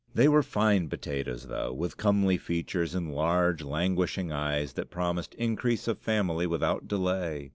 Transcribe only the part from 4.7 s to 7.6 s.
that promised increase of family without delay.